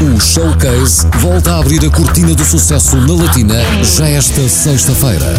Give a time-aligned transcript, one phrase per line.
[0.00, 5.34] O Showcase volta a abrir a cortina do sucesso na Latina já esta sexta-feira.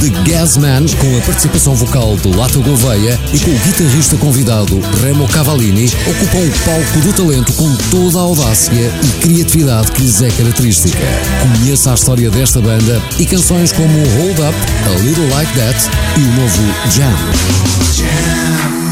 [0.00, 5.26] The Gasman, com a participação vocal de Lata Gouveia e com o guitarrista convidado Remo
[5.26, 10.30] Cavallini, ocupam o palco do talento com toda a audácia e criatividade que lhes é
[10.30, 10.96] característica.
[11.42, 14.56] Conheça a história desta banda e canções como Hold Up,
[14.86, 16.62] A Little Like That e o novo
[16.92, 18.83] Jam.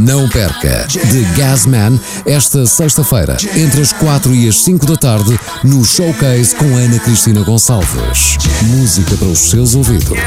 [0.00, 5.84] Não perca The Gasman esta sexta-feira, entre as 4 e as 5 da tarde, no
[5.84, 8.36] Showcase com Ana Cristina Gonçalves.
[8.62, 10.18] Música para os seus ouvidos.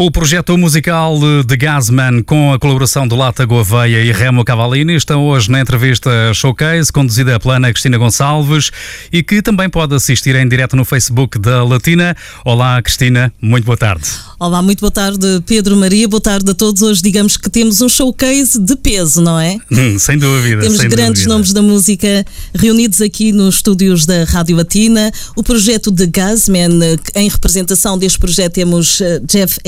[0.00, 5.26] O projeto musical de Gasman, com a colaboração do Lata Gouveia e Remo Cavallini, estão
[5.26, 8.70] hoje na entrevista Showcase, conduzida pela Ana Cristina Gonçalves
[9.12, 12.16] e que também pode assistir em direto no Facebook da Latina.
[12.44, 14.08] Olá, Cristina, muito boa tarde.
[14.38, 16.06] Olá, muito boa tarde, Pedro Maria.
[16.06, 16.80] Boa tarde a todos.
[16.80, 19.58] Hoje, digamos que temos um showcase de peso, não é?
[19.78, 20.62] Hum, sem dúvida.
[20.62, 21.34] Temos sem grandes dúvida.
[21.34, 22.24] nomes da música
[22.54, 25.10] reunidos aqui nos estúdios da Rádio Latina.
[25.36, 26.70] O projeto de Gasman,
[27.14, 29.58] em representação deste projeto, temos eh, Jeff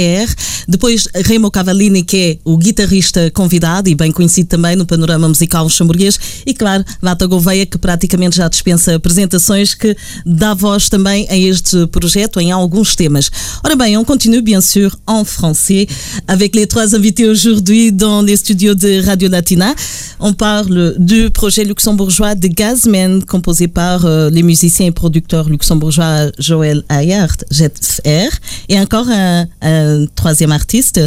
[0.68, 5.64] Depois Remo Cavallini, que é o guitarrista convidado e bem conhecido também no panorama musical
[5.64, 11.36] luxemburguês, e claro, Vata Gouveia, que praticamente já dispensa apresentações, que dá voz também a
[11.36, 13.30] este projeto em alguns temas.
[13.64, 15.86] Ora bem, on continue bien sûr en français
[16.26, 19.74] avec les trois invités aujourd'hui dans les studios de Radio Latina.
[20.18, 26.30] On parle du projet luxembourgeois de Gazmen, composé par euh, les musiciens et producteurs luxembourgeois
[26.38, 28.30] Joël Ayart, Jet R,
[28.68, 31.00] et encore un, un troisième artiste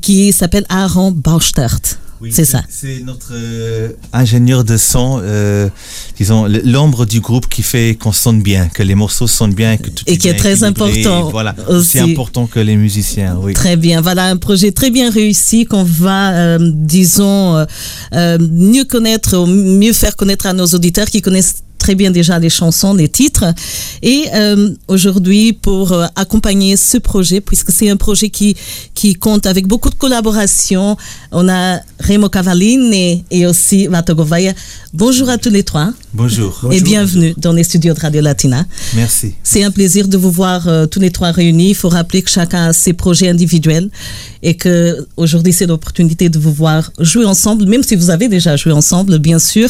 [0.00, 1.80] qui s'appelle Aaron Baustert.
[2.20, 2.62] Oui, c'est ça.
[2.68, 5.68] C'est notre euh, ingénieur de son, euh,
[6.16, 9.90] disons, l'ombre du groupe qui fait qu'on sonne bien, que les morceaux sonnent bien, que
[9.90, 11.88] tout Et qui est très important Voilà, aussi.
[11.88, 13.52] c'est important que les musiciens, oui.
[13.52, 14.00] Très bien.
[14.00, 17.64] Voilà un projet très bien réussi qu'on va, euh, disons, euh,
[18.14, 22.50] euh, mieux connaître, mieux faire connaître à nos auditeurs qui connaissent très bien déjà les
[22.50, 23.44] chansons, les titres.
[24.02, 28.56] Et euh, aujourd'hui, pour euh, accompagner ce projet, puisque c'est un projet qui,
[28.94, 30.96] qui compte avec beaucoup de collaboration,
[31.32, 34.52] on a Remo Cavallini et aussi Vato Gouveia.
[34.92, 36.68] Bonjour à tous les trois Bonjour.
[36.70, 38.64] et bienvenue dans les studios de Radio Latina.
[38.94, 39.34] Merci.
[39.42, 41.70] C'est un plaisir de vous voir euh, tous les trois réunis.
[41.70, 43.90] Il faut rappeler que chacun a ses projets individuels
[44.42, 48.56] et que aujourd'hui c'est l'opportunité de vous voir jouer ensemble, même si vous avez déjà
[48.56, 49.68] joué ensemble, bien sûr.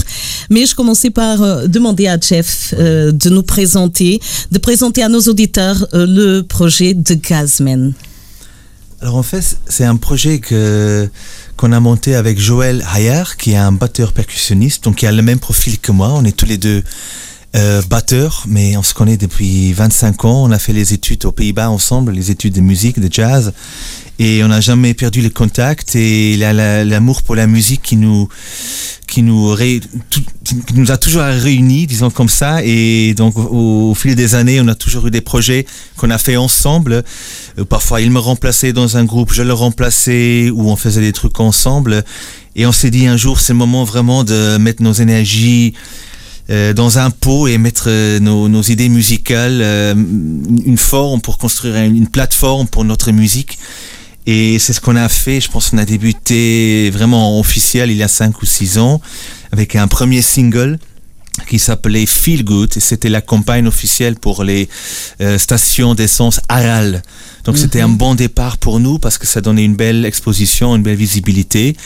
[0.50, 1.67] Mais je commençais par euh,
[2.04, 4.20] à Jeff euh, de nous présenter,
[4.50, 7.94] de présenter à nos auditeurs euh, le projet de Gazmen.
[9.00, 11.08] Alors en fait, c'est un projet que
[11.56, 15.22] qu'on a monté avec Joël Hayar, qui est un batteur percussionniste, donc qui a le
[15.22, 16.12] même profil que moi.
[16.14, 16.82] On est tous les deux
[17.56, 20.44] euh, batteurs, mais on se connaît depuis 25 ans.
[20.44, 23.52] On a fait les études aux Pays-Bas ensemble, les études de musique, de jazz,
[24.19, 27.97] et on n'a jamais perdu le contact et la- la- l'amour pour la musique qui
[27.97, 28.28] nous
[29.06, 30.25] qui nous, ré- qui
[30.75, 32.59] nous a toujours réunis, disons comme ça.
[32.65, 35.65] Et donc, au, fil des années, on a toujours eu des projets
[35.97, 37.05] qu'on a fait ensemble.
[37.56, 41.12] Euh, Parfois, il me remplaçait dans un groupe, je le remplaçais, ou on faisait des
[41.12, 42.05] trucs ensemble.
[42.56, 45.75] Et on s'est dit un jour, c'est le moment vraiment de mettre nos énergies
[46.50, 49.62] euh, dans un pot et mettre euh, nos, idées musicales,
[50.66, 53.56] une forme pour construire une plateforme pour notre musique.
[54.26, 55.41] Et c'est ce qu'on a fait.
[55.41, 59.00] Je pense qu'on a débuté vraiment officiel il y a 5 ou 6 ans
[59.53, 60.78] avec un premier single
[61.48, 64.69] qui s'appelait Feel Good et c'était la campagne officielle pour les
[65.20, 67.03] euh, stations d'essence Aral.
[67.44, 70.82] Donc c'était un bon départ pour nous parce que ça donnait une belle exposition, une
[70.82, 71.76] belle visibilité.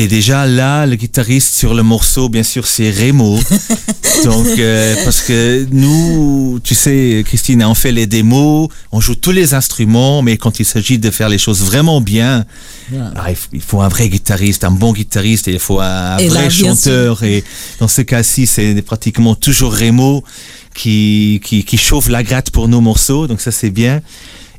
[0.00, 3.36] Et déjà là, le guitariste sur le morceau, bien sûr, c'est Remo.
[4.24, 9.32] Donc euh, parce que nous, tu sais, Christine, on fait les démos, on joue tous
[9.32, 12.44] les instruments, mais quand il s'agit de faire les choses vraiment bien,
[13.52, 16.50] il faut un vrai guitariste, un bon guitariste, et il faut un Et là, vrai
[16.50, 16.68] sûr.
[16.68, 17.24] chanteur.
[17.24, 17.42] Et
[17.80, 20.22] dans ce cas-ci, c'est pratiquement toujours Remo
[20.76, 24.00] qui, qui, qui chauffe la gratte pour nos morceaux, donc ça c'est bien.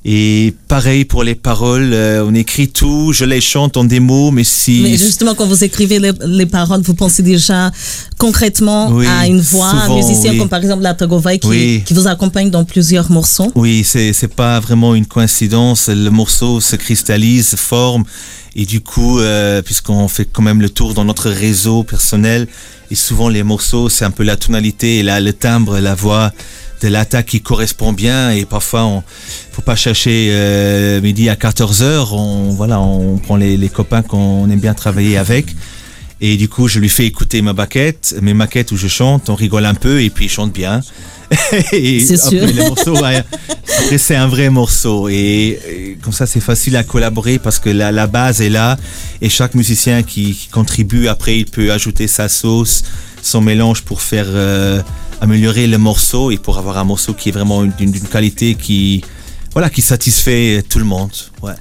[0.06, 4.46] Et pareil pour les paroles, euh, on écrit tout, je les chante en démo, mais
[4.46, 4.80] si...
[4.82, 7.70] Mais justement, quand vous écrivez les, les paroles, vous pensez déjà
[8.18, 10.38] concrètement Oui, à une voix, souvent, un musicien oui.
[10.38, 11.84] comme par exemple la Togovai qui, Oui.
[11.86, 13.52] qui vous accompagne dans plusieurs morceaux.
[13.56, 15.90] Oui, c'est c'est pas vraiment une coïncidence.
[15.90, 18.06] Le morceau se cristallise, se forme,
[18.56, 22.48] et du coup, euh, puisqu'on fait quand même le tour dans notre réseau personnel,
[22.90, 26.32] et souvent les morceaux, c'est un peu la tonalité et là le timbre, la voix
[26.82, 29.04] de l'attaque qui correspond bien, et parfois on
[29.52, 32.14] faut pas chercher euh, midi à 14 heures.
[32.14, 35.56] On voilà, on prend les, les copains qu'on aime bien travailler avec.
[36.22, 39.36] Et du coup, je lui fais écouter ma maquette, mes maquettes où je chante, on
[39.36, 40.82] rigole un peu et puis il chante bien.
[41.72, 42.44] c'est sûr.
[42.44, 45.08] après, c'est un vrai morceau.
[45.08, 48.78] Et, comme ça, c'est facile à collaborer parce que la, la, base est là.
[49.22, 52.84] Et chaque musicien qui, contribue, après, il peut ajouter sa sauce,
[53.22, 54.82] son mélange pour faire euh,
[55.22, 59.04] améliorer le morceau et pour avoir un morceau qui est vraiment d'une qualité qui,
[59.54, 61.12] voilà, qui satisfait tout le monde.
[61.42, 61.54] Ouais.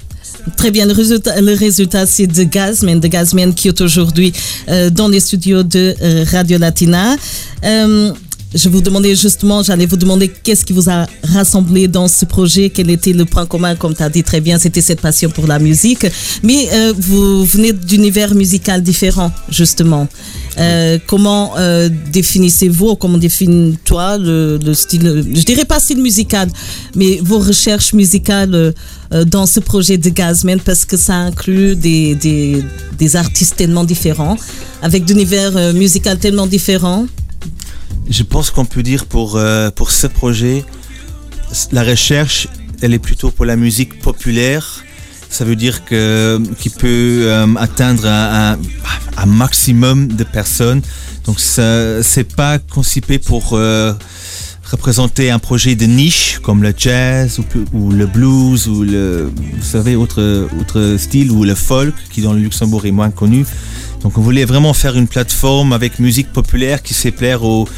[0.56, 4.32] Très bien, le résultat, le résultat c'est de Gazman, de Gazman qui est aujourd'hui
[4.68, 7.16] euh, dans les studios de euh, Radio Latina.
[7.64, 8.12] Euh,
[8.54, 12.70] je vous demandais justement, j'allais vous demander qu'est-ce qui vous a rassemblé dans ce projet,
[12.70, 15.46] quel était le point commun, comme tu as dit très bien, c'était cette passion pour
[15.46, 16.06] la musique.
[16.42, 20.08] Mais euh, vous venez d'univers musical différent, justement.
[20.58, 26.48] Euh, comment euh, définissez-vous, comment définis-toi le, le, style, je dirais pas style musical,
[26.96, 28.74] mais vos recherches musicales
[29.12, 32.64] euh, dans ce projet de Gazman, parce que ça inclut des, des,
[32.98, 34.36] des artistes tellement différents,
[34.82, 37.06] avec d'univers euh, musical tellement différents
[38.10, 40.64] je pense qu'on peut dire pour, euh, pour ce projet,
[41.72, 42.48] la recherche,
[42.82, 44.84] elle est plutôt pour la musique populaire.
[45.30, 46.40] Ça veut dire que
[46.78, 48.56] peut euh, atteindre un,
[49.26, 50.80] maximum de personnes.
[51.26, 53.92] Donc ça, c'est pas conçu pour euh,
[54.70, 59.62] représenter un projet de niche comme le jazz ou, ou, le blues ou le, vous
[59.62, 63.44] savez, autre, autre style ou le folk qui dans le Luxembourg est moins connu.
[64.02, 67.68] Donc on voulait vraiment faire une plateforme avec musique populaire qui sait plaire aux,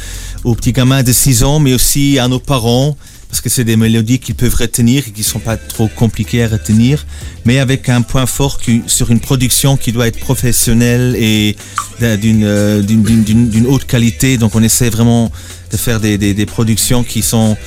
[0.43, 2.95] petits gamins de 6 ans, mais aussi à nos parents,
[3.29, 6.47] parce que c'est des mélodies qu'ils peuvent retenir et qui sont pas trop compliquées à
[6.47, 7.05] retenir,
[7.45, 11.55] mais avec un point fort sur une production qui doit être professionnelle et
[11.99, 14.37] d'une d'une haute qualité.
[14.37, 15.31] Donc on essaie vraiment
[15.71, 17.57] de faire des productions qui sont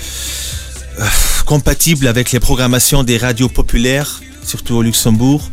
[1.01, 1.05] euh,
[1.45, 5.51] compatibles avec les programmations des radios populaires, surtout au Luxembourg,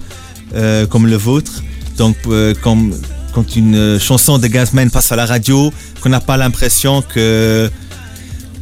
[0.54, 1.64] euh, comme le vôtre.
[2.02, 5.72] Donc, euh, quand une chanson de Gazman passe à la radio,
[6.02, 7.70] qu'on n'a pas l'impression que,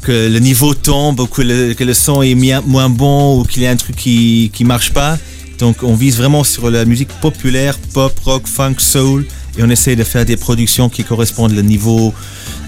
[0.09, 3.65] le niveau tombe ou que le, que le son est moins bon ou qu'il y
[3.65, 5.17] a un truc qui ne marche pas.
[5.57, 9.25] Donc, on vise vraiment sur la musique populaire, pop, rock, funk, soul,
[9.57, 12.13] et on essaie de faire des productions qui correspondent au niveau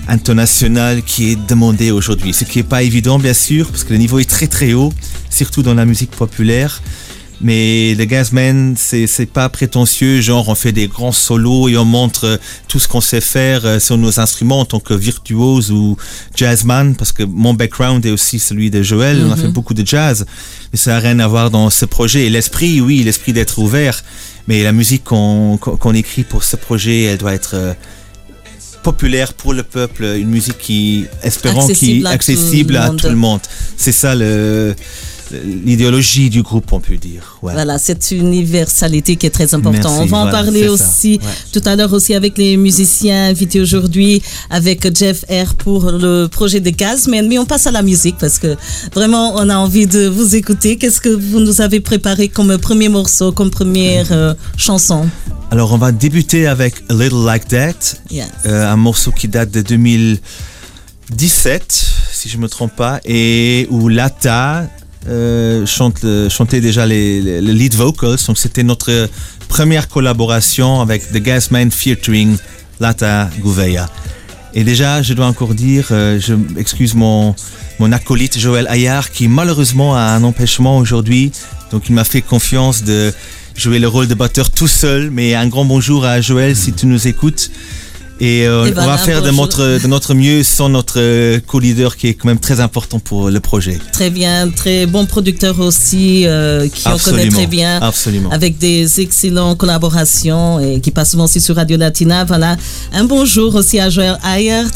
[0.08, 2.34] international qui est demandé aujourd'hui.
[2.34, 4.94] Ce qui n'est pas évident, bien sûr, parce que le niveau est très très haut,
[5.30, 6.82] surtout dans la musique populaire.
[7.44, 11.86] Mais le Gazman, c'est c'est pas prétentieux, genre on fait des grands solos et on
[11.86, 15.98] montre tout ce qu'on sait faire euh, sur nos instruments en tant que virtuose ou
[16.36, 19.18] jazzman, parce que mon background est aussi celui de Joël.
[19.18, 19.28] Mm -hmm.
[19.30, 20.26] On a fait beaucoup de jazz,
[20.72, 22.22] mais ça n'a rien à voir dans ce projet.
[22.28, 24.04] Et l'esprit, oui, l'esprit d'être ouvert,
[24.48, 27.74] mais la musique qu'on qu'on écrit pour ce projet, elle doit être euh,
[28.84, 33.42] populaire pour le peuple, une musique qui, espérons, accessible qui accessible à tout le monde.
[33.78, 34.76] C'est ça le
[35.44, 37.38] l'idéologie du groupe, on peut dire.
[37.42, 37.54] Ouais.
[37.54, 39.84] Voilà, cette universalité qui est très importante.
[39.84, 41.20] Merci, on va en parler aussi.
[41.22, 41.28] Ouais.
[41.52, 46.60] tout à l'heure aussi avec les musiciens invités aujourd'hui, avec Jeff R pour le projet
[46.60, 47.28] de Gazman.
[47.28, 48.56] Mais on passe à la musique parce que
[48.94, 50.78] vraiment, on a envie de vous écouter.
[50.78, 55.08] Qu'est-ce que vous nous avez préparé comme premier morceau, comme première euh, chanson?
[55.52, 57.74] Alors, on va débuter avec A Little Like That,
[58.10, 58.28] Yes.
[58.46, 64.68] euh, un morceau qui date de 2017, si je me trompe pas, et où Lata
[65.08, 68.18] euh, chantait déjà les, lead vocals.
[68.28, 69.10] Donc, c'était notre
[69.48, 72.38] première collaboration avec The Gasman featuring
[72.80, 73.90] Lata Gouveia.
[74.54, 77.36] Et déjà, je dois encore dire, euh, je excuse mon,
[77.80, 81.32] mon acolyte Joël Ayar qui malheureusement a un empêchement aujourd'hui.
[81.72, 83.14] Donc il m'a fait confiance de
[83.56, 85.10] jouer le rôle de batteur tout seul.
[85.10, 87.50] Mais un grand bonjour à Joël si tu nous écoutes.
[88.22, 91.40] Et, euh, Et on voilà, va faire de notre, de notre mieux sans notre euh,
[91.48, 93.80] co-leader qui est quand même très important pour le projet.
[93.92, 97.80] Très bien, très bon producteur aussi, euh, qui on connaît très bien.
[97.82, 98.30] Absolument.
[98.30, 102.24] avec des excellentes collaborations et qui passent souvent aussi sur Radio Latina.
[102.24, 102.58] Voilà.
[102.94, 104.70] Un bonjour aussi à Joël Ayert,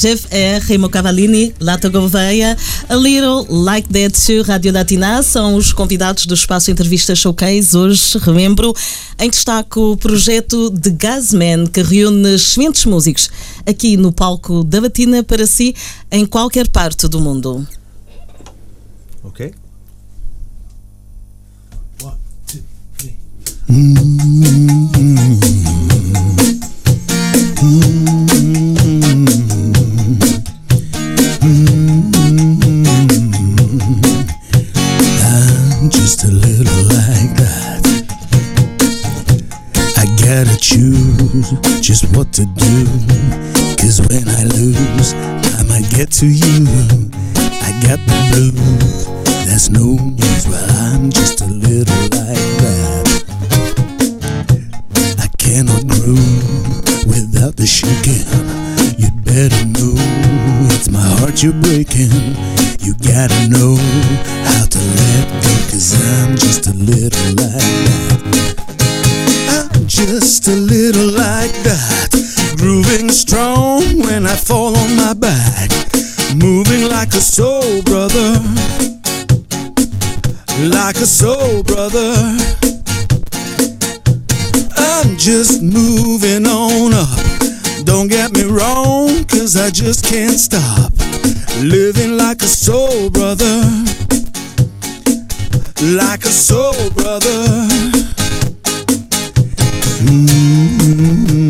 [0.00, 2.54] Jeff R, Remo Cavallini, Lata Gouveia,
[2.88, 5.20] A Little Like That sur Radio Latina.
[5.24, 7.76] São os convidados do Espaço Entrevista Showcase.
[7.76, 8.72] Hoje, relembro,
[9.18, 13.30] em destaque o projeto de Gazman, que reúne excelentes estes músicos
[13.66, 15.74] aqui no palco da Batina para si
[16.10, 17.66] em qualquer parte do mundo.
[19.22, 19.52] Ok?
[22.02, 22.60] One, two,
[22.98, 23.16] three.
[23.68, 24.04] Mm -hmm.
[27.62, 28.23] Mm -hmm.
[40.74, 41.50] choose
[41.80, 42.74] just what to do.
[43.78, 45.14] Cause when I lose,
[45.58, 46.66] I might get to you.
[47.62, 49.06] I got the blues,
[49.46, 50.48] that's no news.
[50.48, 53.06] Well, I'm just a little like that.
[55.18, 58.26] I cannot groove without the shaking.
[58.98, 59.94] You'd better know
[60.74, 62.10] it's my heart you're breaking.
[62.80, 63.76] You gotta know
[64.50, 68.83] how to let go, cause I'm just a little like that.
[69.86, 72.08] Just a little like that.
[72.56, 75.70] Grooving strong when I fall on my back.
[76.34, 78.40] Moving like a soul brother.
[80.58, 82.14] Like a soul brother.
[84.76, 87.84] I'm just moving on up.
[87.84, 90.92] Don't get me wrong, cause I just can't stop.
[91.60, 93.60] Living like a soul brother.
[95.82, 98.03] Like a soul brother
[100.14, 101.43] mm-hmm.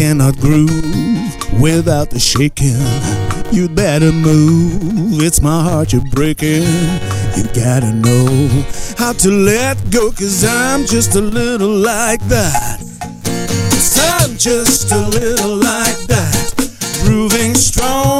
[0.00, 2.80] Cannot groove without the shaking.
[3.52, 6.62] You better move, it's my heart you're breaking.
[7.36, 8.48] You gotta know
[8.96, 12.80] how to let go, cause I'm just a little like that.
[13.72, 16.54] Cause I'm just a little like that.
[17.04, 18.19] Grooving strong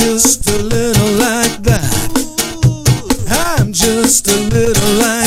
[0.00, 2.10] just a little like that.
[3.28, 5.19] I'm just a little like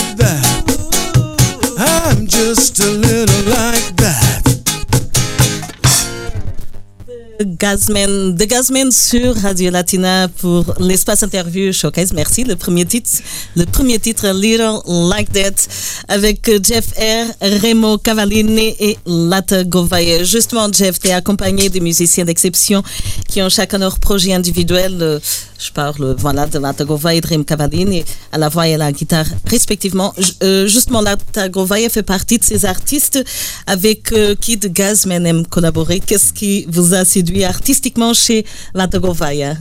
[7.64, 12.12] Gazman, de Gazman sur Radio Latina pour l'espace interview showcase.
[12.12, 12.44] Merci.
[12.44, 13.10] Le premier titre,
[13.56, 15.70] le premier titre Little Like That
[16.10, 17.32] avec Jeff R,
[17.64, 20.26] Remo Cavallini et Lata Govaye.
[20.26, 22.84] Justement, Jeff, t'es accompagné de musiciens d'exception
[23.30, 25.22] qui ont chacun leur projet individuel.
[25.58, 28.04] Je parle, voilà, de Lata Govaye et de Remo Cavallini
[28.34, 30.14] à la voix et à la guitare respectivement.
[30.44, 33.24] Euh, justement, Lata Govaye fait partie de ces artistes
[33.68, 36.02] avec euh, qui de Gazman aime collaborer.
[36.02, 39.56] Qu'est-ce qui vous a séduit artistiquement chez Lata Govaye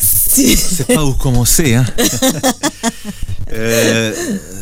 [0.00, 1.74] Si- sais pas où commencer.
[1.74, 1.84] Hein.
[3.54, 4.14] Euh,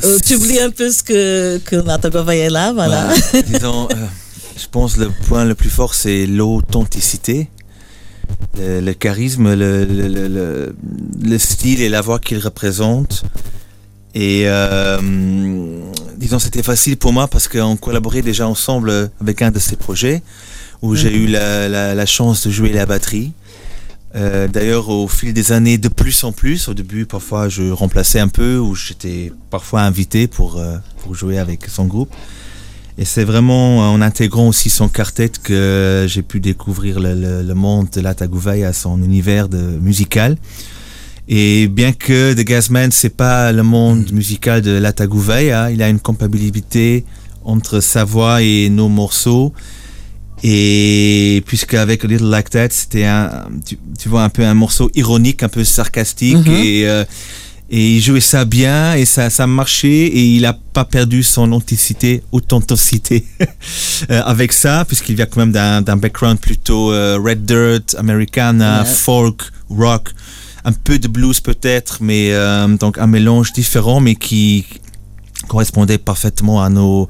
[0.03, 3.07] Euh, tu oublies un peu ce que, que Lata Govaye est là, voilà.
[3.07, 3.43] Voilà.
[3.47, 3.95] Disons, euh,
[4.57, 7.49] je pense le point le plus fort, c'est l'authenticité,
[8.59, 10.75] le, le charisme, le- le-
[11.23, 13.23] le style et la voix qu'il représente.
[14.15, 14.99] Et euh,
[16.17, 20.23] disons, c'était facile pour moi parce qu'on collaborait déjà ensemble avec un de ces projets
[20.83, 23.33] où j'ai eu la, la- la chance de jouer la batterie.
[24.17, 28.19] Euh, D'ailleurs, au fil des années, de plus en plus, au début, parfois, je remplaçais
[28.19, 32.11] un peu ou j'étais parfois invité pour, euh, pour jouer avec son groupe.
[32.99, 37.55] Et c'est vraiment en intégrant aussi son quartet que j'ai pu découvrir le, le- le
[37.55, 40.37] monde de l'Atagouvay à son univers de, musical.
[41.33, 45.89] Et bien que The Gasman, c'est pas le monde musical de l'Atagouvay, hein, il a
[45.89, 47.05] une compatibilité
[47.45, 49.53] entre sa voix et nos morceaux.
[50.43, 53.31] Et puisque avec Little Like That, c'était un,
[53.65, 56.55] tu, tu vois, un peu un morceau ironique, un peu sarcastique Mhm.
[56.55, 57.05] et, euh,
[57.73, 59.87] Et il jouait ça bien et ça, ça marchait
[60.19, 63.25] et il a pas perdu son authenticité, authenticité
[64.11, 68.81] euh, avec ça, puisqu'il vient quand même d'un d'un background plutôt euh, red dirt, americana,
[68.83, 68.89] Ouais.
[68.89, 70.09] folk, rock,
[70.65, 74.67] un peu de blues peut-être, mais euh, donc un mélange différent, mais qui
[75.49, 77.09] correspondait parfaitement à nos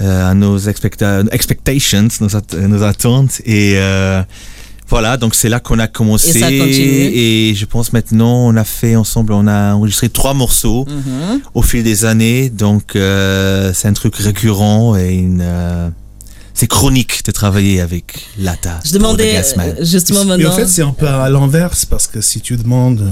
[0.00, 3.40] euh, à nos expecta- expectations, nos, at- nos attentes.
[3.44, 4.22] Et euh,
[4.88, 6.38] voilà, donc c'est là qu'on a commencé.
[7.50, 11.40] Et je pense maintenant on a fait ensemble, on a enregistré trois morceaux Mhm.
[11.54, 15.42] au fil des années, donc c'est un truc récurrent et une
[16.54, 18.80] c'est chronique de travailler avec Lata.
[18.84, 22.20] Je demandais euh, justement Et maintenant, en fait, c'est un peu à l'inverse parce que
[22.20, 23.10] si tu demandes,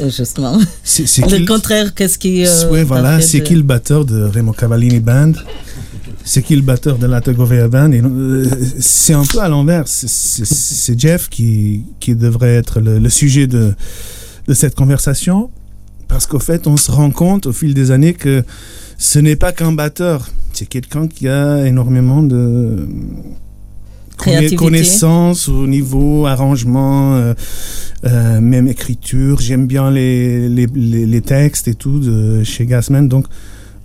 [0.00, 2.44] euh, justement, c'est le qui, contraire, qu'est-ce qui...
[2.46, 5.32] euh, ouais, voilà, c'est de- qui le batteur de Remo Cavallini Band
[6.24, 8.44] C'est qui le batteur de la Govea Band Et, euh,
[8.78, 9.90] C'est un peu à l'inverse.
[10.06, 13.74] C'est- C'est c'est Jeff qui, qui devrait être le, le sujet de,
[14.48, 15.50] de cette conversation
[16.08, 18.44] parce qu'au fait, on se rend compte au fil des années que
[18.98, 20.28] ce n'est pas qu'un batteur.
[20.52, 22.86] C'est quelqu'un qui a énormément de
[24.18, 24.56] Créativité.
[24.56, 27.34] connaissances au niveau arrangement, euh,
[28.04, 29.40] euh, même écriture.
[29.40, 33.08] J'aime bien les, les, les, les textes et tout de chez Gassman.
[33.08, 33.26] Donc,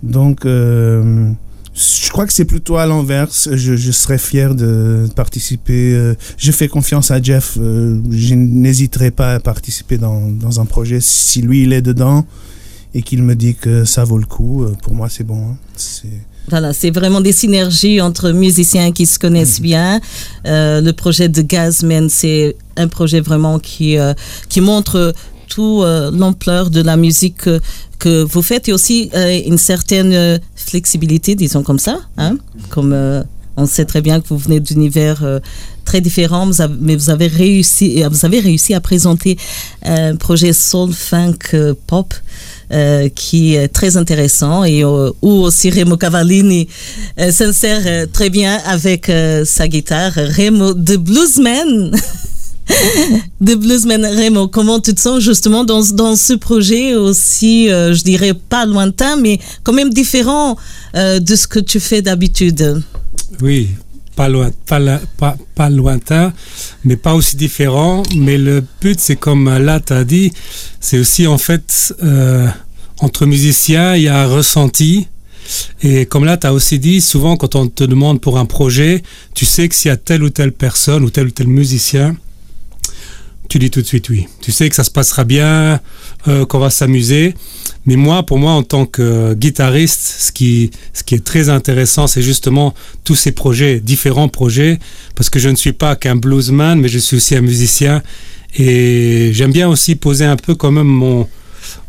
[0.02, 1.30] donc euh,
[1.74, 3.48] je crois que c'est plutôt à l'inverse.
[3.52, 6.14] Je, je serais fier de participer.
[6.36, 7.56] je fais confiance à Jeff.
[7.56, 12.26] je n'hésiterai pas à participer dans, dans un projet si lui il est dedans
[12.94, 14.64] et qu'il me dit que ça vaut le coup.
[14.82, 15.50] Pour moi, c'est bon.
[15.52, 15.56] hein.
[15.74, 16.08] C'est
[16.50, 20.00] Voilà, c'est vraiment des synergies entre musiciens qui se connaissent bien.
[20.46, 24.14] Euh, le projet de Gazman, c'est un projet vraiment qui, euh,
[24.48, 25.12] qui montre
[25.48, 27.60] tout euh, l'ampleur de la musique que,
[27.98, 31.98] que vous faites et aussi euh, une certaine euh, flexibilité, disons comme ça.
[32.16, 32.38] Hein?
[32.70, 33.22] Comme euh,
[33.56, 35.40] on sait très bien que vous venez d'univers euh,
[35.84, 36.48] très différents,
[36.80, 39.38] mais vous avez réussi, vous avez réussi à présenter
[39.82, 41.38] un projet soul funk
[41.86, 42.14] pop
[42.72, 46.68] euh, qui est très intéressant et euh, où aussi Remo Cavallini
[47.18, 49.10] euh, s'insère euh, très bien avec
[49.44, 50.12] sa guitare.
[50.14, 51.96] Remo de Bluesman.
[53.40, 58.34] de Bluesman Remo, comment tu te sens justement dans, dans ce projet aussi, je dirais
[58.34, 60.56] pas lointain, mais quand même différent
[60.94, 62.82] de ce que tu fais d'habitude?
[63.40, 63.68] Oui,
[64.14, 64.80] pas, loin, pas,
[65.16, 66.34] pas, pas lointain,
[66.84, 68.02] mais pas aussi différent.
[68.14, 70.32] Mais le but, c'est comme là, tu as dit,
[70.78, 71.94] c'est aussi en fait,
[73.00, 75.08] entre musiciens, il y a un ressenti.
[75.82, 79.02] Et comme là, tu as aussi dit, souvent quand on te demande pour un projet,
[79.34, 82.16] tu sais que s'il y a telle ou telle personne ou tel ou tel musicien,
[83.48, 84.26] tu dis tout de suite oui.
[84.42, 85.80] Tu sais que ça se passera bien,
[86.26, 87.34] euh, qu'on va s'amuser.
[87.86, 92.06] Mais moi, pour moi, en tant que guitariste, ce qui, ce qui est très intéressant,
[92.06, 94.78] c'est justement tous ces projets, différents projets,
[95.14, 98.02] parce que je ne suis pas qu'un bluesman, mais je suis aussi un musicien.
[98.58, 101.26] Et j'aime bien aussi poser un peu quand même mon,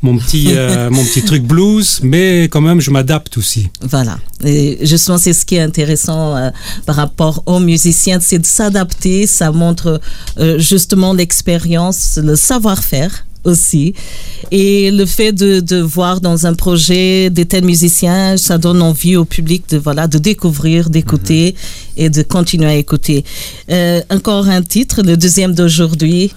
[0.01, 3.69] mon, petit, euh, mon petit truc blues, mais quand même, je m'adapte aussi.
[3.81, 4.17] Voilà.
[4.43, 6.49] Et justement, c'est ce qui est intéressant euh,
[6.85, 9.27] par rapport aux musiciens, c'est de s'adapter.
[9.27, 9.99] Ça montre
[10.39, 13.93] euh, justement l'expérience, le savoir-faire aussi.
[14.51, 19.15] Et le fait de, de voir dans un projet des tels musiciens, ça donne envie
[19.15, 21.55] au public de, voilà, de découvrir, d'écouter
[21.97, 23.23] et de continuer à écouter.
[23.69, 26.33] Euh, encore un titre, le deuxième d'aujourd'hui.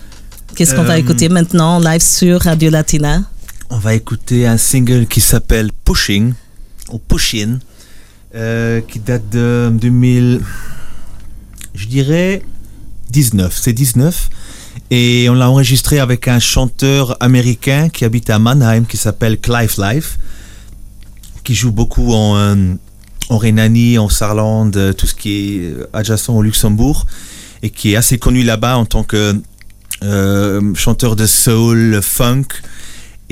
[0.55, 3.23] Qu'est-ce qu'on va écouter maintenant live sur Radio Latina?
[3.75, 6.35] On va écouter un single qui s'appelle Pushing,
[6.91, 7.59] ou Pushin,
[8.35, 10.43] euh, qui date de 2000,
[11.75, 12.43] je dirais
[13.13, 14.29] 19, c'est 19.
[14.91, 19.77] Et on l'a enregistré avec un chanteur américain qui habite à Mannheim, qui s'appelle Clive
[19.79, 20.19] Life,
[21.43, 22.75] qui joue beaucoup en, euh,
[23.31, 27.07] Rhénanie, en Saarland, euh, tout ce qui est adjacent au Luxembourg,
[27.63, 29.41] et qui est assez connu là-bas en tant que
[30.75, 32.49] chanteur de soul, funk.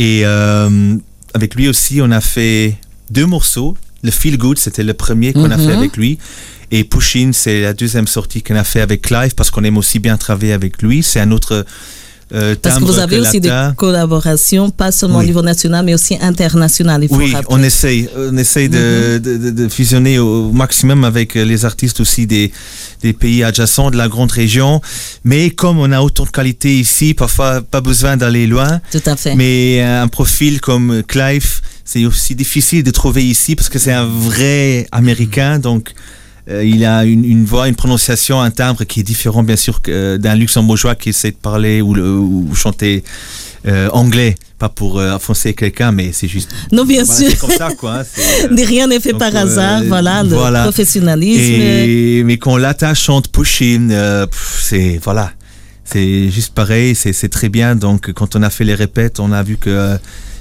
[0.01, 0.97] Et euh,
[1.35, 2.75] avec lui aussi, on a fait
[3.11, 3.77] deux morceaux.
[4.03, 5.67] Le Feel Good, c'était le premier qu'on a Mhm.
[5.67, 6.19] fait avec lui.
[6.71, 9.99] Et Pushin, c'est la deuxième sortie qu'on a fait avec Clive parce qu'on aime aussi
[9.99, 11.03] bien travailler avec lui.
[11.03, 11.67] C'est un autre
[12.33, 16.17] euh, Parce que vous avez aussi des collaborations, pas seulement au niveau national, mais aussi
[16.21, 17.03] international.
[17.05, 17.49] Il faut Oui, rappeler.
[17.51, 22.01] on essaye, on essaye de, de, de- de fusionner au maximum avec euh, les artistes
[22.01, 22.53] aussi des,
[23.03, 24.81] des pays adjacents, de la grande région.
[25.25, 28.81] Mais comme on a autant de qualité ici, parfois pas besoin d'aller loin.
[28.91, 29.35] Tout à fait.
[29.35, 34.07] Mais un profil comme Clive, c'est aussi difficile de trouver ici parce que c'est un
[34.07, 35.93] vrai Américain, donc
[36.49, 39.81] euh, il a une, une voix, une prononciation, un timbre qui est différent bien sûr
[39.89, 43.05] euh, d'un luxembourgeois qui essaie de parler ou, le- ou chanter
[43.67, 44.35] euh, anglais.
[44.59, 46.51] Pas pour offenser quelqu'un, mais c'est juste.
[46.71, 47.31] non, bien Voilà, sûr.
[47.31, 48.01] c'est comme ça, quoi.
[48.01, 49.83] hein, Rien n'est fait donc, par hasard.
[49.85, 50.63] Voilà, le voilà.
[50.65, 51.41] professionnalisme.
[51.41, 53.91] Et, mais quand Lata chante Pushing,
[54.61, 55.33] c'est voilà,
[55.85, 57.75] c'est juste pareil, c'est c'est très bien.
[57.75, 59.97] Donc quand on a fait les répètes, on a vu que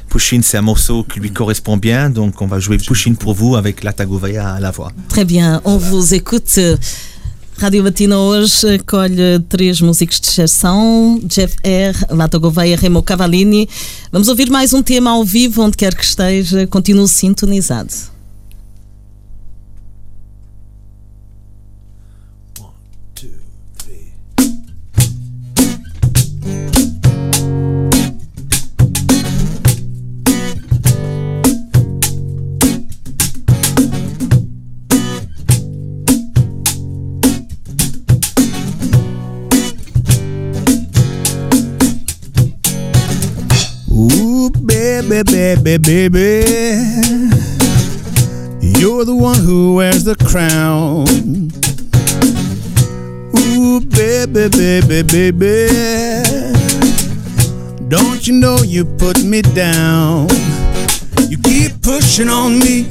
[0.09, 3.55] Pushin, c'est un morceau qui lui correspond bien, donc on va jouer Pushin pour vous
[3.55, 4.91] avec Latagovaya à la voix.
[5.07, 6.59] Très bien, on vous écoute.
[7.57, 13.67] Rádio Batina hoje colhe três músicos de exceção, Jeff R., Lata Gouveia, Remo Cavallini.
[14.13, 18.18] Vamos ouvir mais um tema ao vivo, onde quer que esteja, continue sintonizado.
[45.09, 46.07] Baby, baby.
[46.07, 47.29] baby.
[48.61, 51.07] You're the one who wears the crown.
[53.39, 55.67] Ooh, baby, baby, baby.
[57.87, 60.27] Don't you know you put me down?
[61.27, 62.87] You keep pushing on me,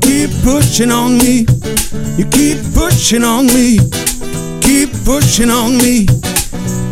[0.00, 1.46] keep pushing on me.
[2.16, 3.78] You keep pushing on me,
[4.62, 6.06] keep pushing on me,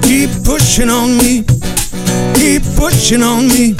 [0.02, 1.51] keep pushing on me.
[2.42, 3.72] Keep pushing on me,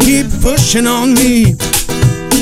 [0.00, 1.54] keep pushing on me.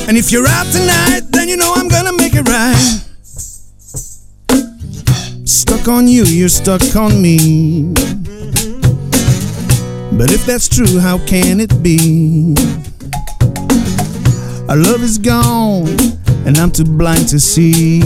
[0.08, 3.02] And if you're out tonight, then you know I'm gonna make it right.
[5.44, 7.92] Stuck on you, you're stuck on me.
[10.16, 12.56] But if that's true, how can it be?
[14.70, 15.86] Our love is gone,
[16.46, 18.00] and I'm too blind to see.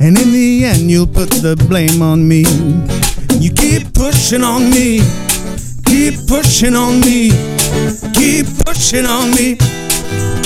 [0.00, 2.44] And in the end, you'll put the blame on me.
[3.38, 5.27] You keep pushing on me.
[5.98, 7.30] Keep pushing on me.
[8.14, 9.56] Keep pushing on me.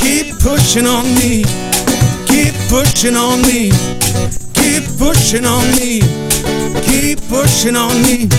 [0.01, 1.45] Keep pushing on me.
[2.25, 3.71] Keep pushing on me.
[4.57, 6.01] Keep pushing on me.
[6.89, 8.31] Keep pushing on me.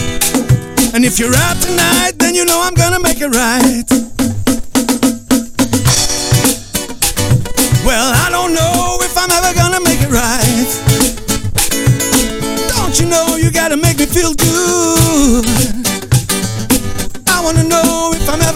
[0.96, 3.86] And if you're out tonight, then you know I'm gonna make it right.
[7.86, 10.70] Well, I don't know if I'm ever gonna make it right.
[12.70, 15.83] Don't you know you gotta make me feel good?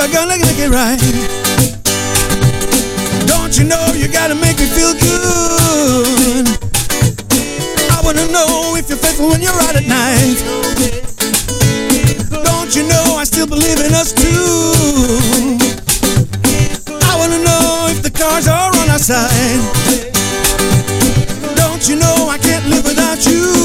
[0.08, 1.00] Ever gonna make it right.
[3.28, 6.48] Don't you know you gotta make me feel good?
[7.92, 10.38] I wanna know if you're faithful when you're out at night.
[12.44, 15.58] Don't you know I still believe in us too?
[17.04, 19.60] I wanna know if the cars are on our side.
[21.56, 23.57] Don't you know I can't live without you?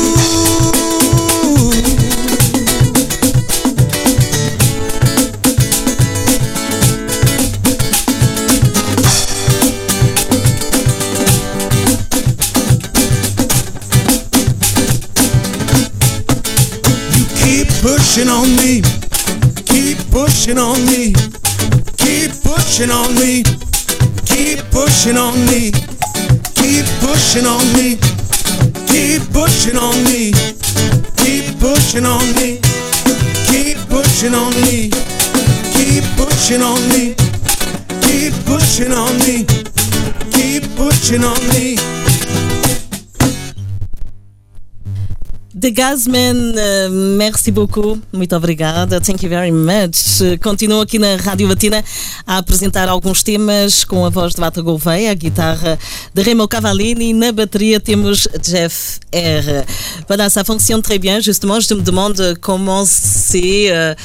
[45.82, 50.22] Gasman, uh, merci beaucoup, muito obrigada, thank you very much.
[50.40, 51.82] Continuo aqui na Rádio Latina
[52.24, 55.76] a apresentar alguns temas com a voz de Bata Gouveia, a guitarra
[56.14, 59.66] de Remo Cavallini, na bateria temos Jeff R.
[60.06, 61.18] Voilà, ça fonctionne très bien.
[61.18, 63.96] Justement, je me demande comment c'est uh,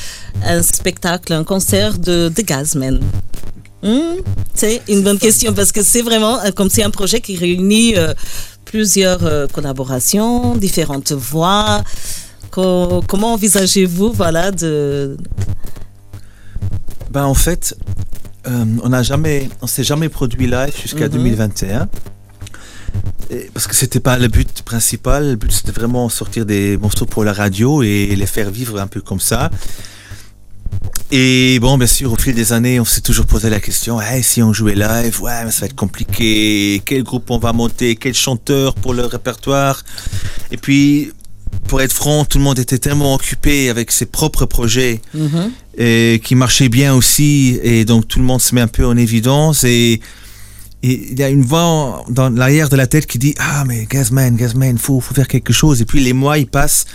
[0.43, 2.99] un spectacle, un concert de The Gasman.
[3.83, 4.23] Hmm?
[4.55, 8.15] C'est une bonne question parce que c'est vraiment comme c'est un projet qui réunit euh,
[8.67, 11.83] plusieurs euh, collaborations, différentes voix.
[12.51, 15.17] comment envisagez-vous voilà, de...
[17.11, 17.77] Ben, en fait,
[18.47, 21.79] euh, on jamais, on s'est jamais produit live jusqu'à 2021.
[21.79, 21.87] Mhm.
[23.53, 27.23] parce que c'était pas le but principal, le but c'était vraiment sortir des morceaux pour
[27.23, 29.49] la radio et les faire vivre un peu comme ça.
[31.09, 34.41] Et bon, bien sûr, au fil des années, on s'est toujours posé la question, si
[34.41, 36.81] on jouait live, ouais, mais ça va être compliqué.
[36.83, 37.95] Quel groupe on va monter?
[37.95, 39.83] Quel chanteur pour le répertoire
[40.51, 41.13] Et puis,
[41.69, 45.01] pour être franc, tout le monde était tellement occupé avec ses propres projets
[45.77, 47.57] et qui marchaient bien aussi.
[47.63, 49.63] Et donc, tout le monde se met un peu en évidence.
[49.63, 50.01] Et
[50.83, 54.35] il y a une voix dans l'arrière de la tête qui dit Ah, mais Gazman,
[54.35, 55.81] Gazman, il faut, faut faire quelque chose.
[55.81, 56.85] Et puis, les mois, ils passent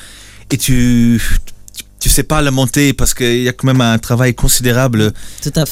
[0.51, 1.19] et tu
[2.03, 5.13] tu sais pas le monter parce qu'il y a quand même un travail considérable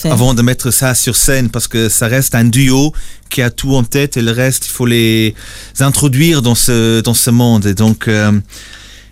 [0.05, 2.93] avant de mettre ça sur scène parce que ça reste un duo
[3.31, 5.35] qui a tout en tête et le reste il faut les
[5.81, 8.31] introduire dans ce dans ce monde et donc euh,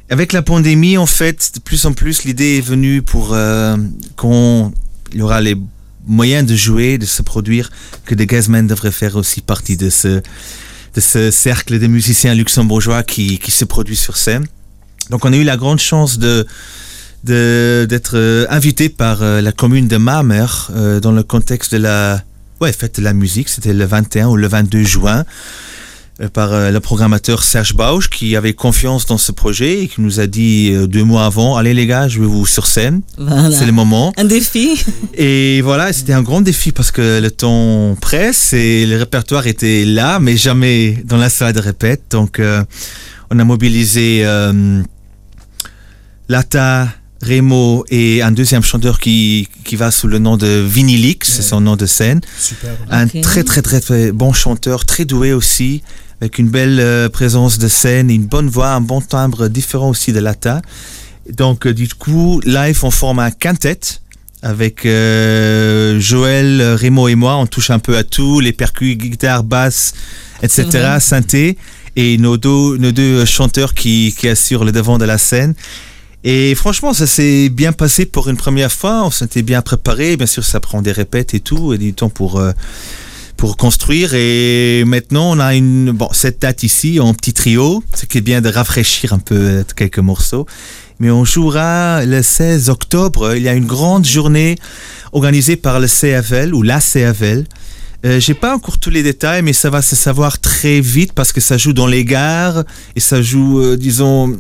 [0.09, 3.77] avec la pandémie en fait de plus en plus l'idée est venue pour euh,
[4.15, 4.73] qu'on
[5.13, 5.57] il y aura les
[6.07, 7.69] moyen de jouer, de se produire,
[8.07, 10.09] que The Gazmen devrait faire aussi partie de ce,
[10.95, 14.47] de ce cercle de musiciens luxembourgeois qui, qui se produit sur scène.
[15.11, 16.47] Donc on a eu la grande chance de
[17.25, 22.23] d'être euh, invité par euh, la commune de Mamer euh, dans le contexte de la
[22.61, 23.49] ouais, fête de la musique.
[23.49, 25.25] C'était le 21 ou le 22 juin
[26.33, 30.27] par le programmateur Serge Bausch qui avait confiance dans ce projet et qui nous a
[30.27, 33.03] dit deux mois avant allez les gars je vais vous sur scène.
[33.17, 34.13] C'est le moment.
[34.17, 34.85] Un défi.
[35.15, 39.85] Et voilà c'était un grand défi parce que le temps presse et le répertoire était
[39.85, 42.03] là mais jamais dans la salle de répète.
[42.11, 42.43] Donc
[43.31, 44.27] on a mobilisé
[46.29, 46.89] Lata
[47.23, 51.61] Remo et un deuxième chanteur qui, qui va sous le nom de Vinilix, c'est son
[51.61, 52.21] nom de scène.
[52.39, 52.77] Super.
[52.91, 55.83] Un très, très très très bon chanteur, très doué aussi,
[56.21, 60.13] avec une belle euh, présence de scène, une bonne voix, un bon timbre différent aussi
[60.13, 60.63] de Lata.
[61.33, 63.81] Donc euh, du coup, live on forme un quintet
[64.41, 69.43] avec euh, Joël, Remo et moi, on touche un peu à tout, les percus, guitare,
[69.43, 69.95] basse,
[70.43, 71.59] etc., synthé,
[71.97, 75.55] et nos deux, nos deux chanteurs qui, qui assurent le devant de la scène.
[76.25, 79.05] Et franchement, ça s'est bien passé pour une première fois.
[79.05, 80.17] On s'était bien préparé.
[80.17, 82.53] Bien sûr, ça prend des répètes et tout, et du temps pour euh,
[83.37, 84.15] pour construire.
[84.15, 88.23] Et maintenant, on a une bon cette date ici en petit trio, ce qui est
[88.23, 90.47] bien de rafraîchir un peu quelques morceaux.
[90.99, 93.37] Mais on jouera le 16 octobre.
[93.37, 94.57] Il y a une grande journée
[95.13, 97.45] organisée par le CFL ou la CFL
[98.05, 101.33] euh, J'ai pas encore tous les détails, mais ça va se savoir très vite parce
[101.33, 104.37] que ça joue dans les gares et ça joue, euh, disons,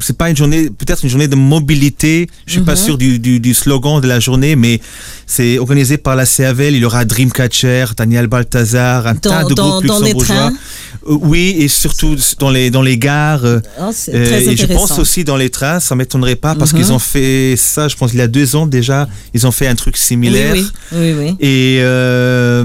[0.00, 2.28] c'est pas une journée, peut-être une journée de mobilité.
[2.46, 2.76] Je suis pas Mhm.
[2.78, 4.80] sûr du, du, du slogan de la journée, mais
[5.26, 6.74] c'est organisé par la CAVL.
[6.74, 10.52] Il y aura Dreamcatcher, Daniel Balthazar, un Dans- tas de dans- groupes dans luxembourgeois.
[11.08, 13.44] Euh, oui, et surtout dans les dans les gares.
[13.44, 13.50] Oh,
[13.80, 16.78] euh, très et je pense aussi dans les trains, ça m'étonnerait pas parce Mhm.
[16.80, 19.68] qu'ils ont fait ça, je pense, il y a deux ans déjà, ils ont fait
[19.68, 20.54] un truc oui, similaire.
[20.54, 21.36] oui, oui, oui.
[21.40, 21.78] Et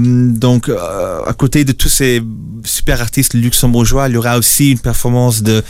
[0.00, 2.22] donc, euh, à côté de tous ces
[2.64, 5.62] super artistes luxembourgeois, il y aura aussi une performance de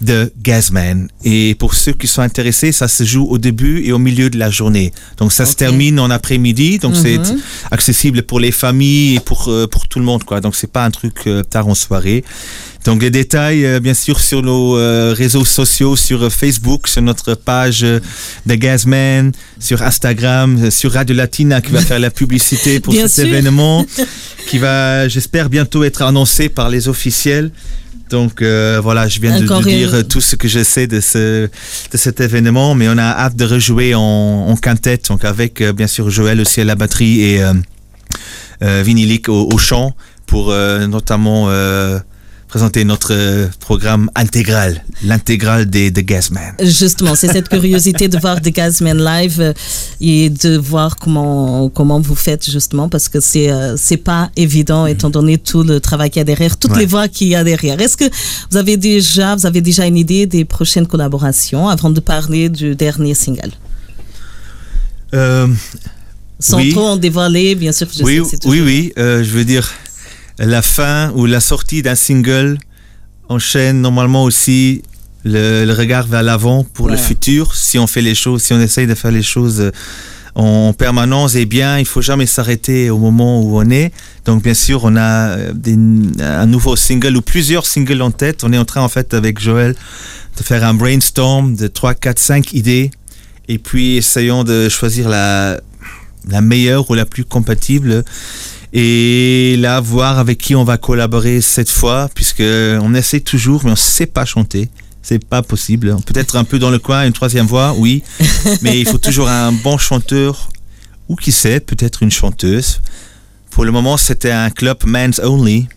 [0.00, 1.08] de Gazman.
[1.24, 4.38] Et pour ceux qui sont intéressés, ça se joue au début et au milieu de
[4.38, 4.92] la journée.
[5.18, 7.02] Donc ça se termine en après-midi, donc Mhm.
[7.02, 7.20] c'est
[7.70, 10.40] accessible pour les familles et pour euh, pour tout le monde quoi.
[10.40, 12.24] Donc c'est pas un truc euh, tard en soirée.
[12.84, 17.00] Donc les détails, euh, bien sûr, sur nos euh, réseaux sociaux, sur euh, Facebook, sur
[17.00, 17.98] notre page euh,
[18.44, 23.10] de Gazman, sur Instagram, euh, sur Radio Latina qui va faire la publicité pour cet
[23.10, 23.24] sûr.
[23.24, 23.86] événement,
[24.48, 27.50] qui va, j'espère, bientôt être annoncé par les officiels.
[28.10, 30.86] Donc euh, voilà, je viens de, de dire une- euh, tout ce que je sais
[30.86, 31.46] de, ce,
[31.90, 35.72] de cet événement, mais on a hâte de rejouer en, en quintet, donc avec euh,
[35.72, 37.54] bien sûr Joël aussi à la batterie et euh,
[38.62, 41.98] euh, Vinilic au, au chant pour euh, notamment euh,
[42.54, 46.54] présenter notre euh, programme intégral, l'intégrale des The Gasman.
[46.62, 49.52] Justement, c'est cette curiosité de voir The Gazman live euh,
[50.00, 54.86] et de voir comment comment vous faites justement parce que c'est euh, c'est pas évident
[54.86, 56.82] étant donné tout le travail qu'il y a derrière, toutes Ouais.
[56.82, 57.80] les voix qu'il y a derrière.
[57.80, 58.08] Est-ce que
[58.52, 62.76] vous avez déjà vous avez déjà une idée des prochaines collaborations avant de parler du
[62.76, 63.50] dernier single?
[65.12, 65.48] Euh,
[66.38, 66.70] Sans Oui.
[66.72, 67.88] trop en dévoiler, bien sûr.
[67.98, 69.66] Je oui, sais oui, euh, je veux dire,
[70.38, 72.58] la fin ou la sortie d'un single
[73.28, 74.82] enchaîne normalement aussi
[75.24, 77.54] le, le regard vers l'avant pour le futur.
[77.54, 79.70] Si on fait les choses, si on essaye de faire les choses euh,
[80.34, 83.92] en permanence, eh bien, il faut jamais s'arrêter au moment où on est.
[84.24, 85.78] Donc, bien sûr, on a euh, des-
[86.22, 88.42] un nouveau single ou plusieurs singles en tête.
[88.44, 89.74] On est en train, en fait, avec Joël,
[90.36, 92.90] de faire un brainstorm de 3, 4, 5 idées.
[93.48, 95.60] Et puis, essayons de choisir la,
[96.28, 98.04] la meilleure ou la plus compatible.
[98.76, 103.70] Et là, voir avec qui on va collaborer cette fois, puisque on essaie toujours, mais
[103.70, 104.68] on sait pas chanter.
[105.00, 105.96] C'est pas possible.
[106.06, 108.02] Peut-être un peu dans le coin, une troisième voix, oui.
[108.62, 110.48] Mais il faut toujours un bon chanteur,
[111.08, 112.80] ou qui sait, peut-être une chanteuse.
[113.50, 115.68] Pour le moment, c'était un club Men's Only.